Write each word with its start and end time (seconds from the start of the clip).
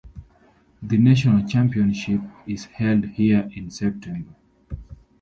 The 0.81 0.97
National 0.97 1.47
Championship 1.47 2.21
is 2.47 2.65
held 2.65 3.05
here 3.09 3.47
in 3.55 3.69
September. 3.69 4.33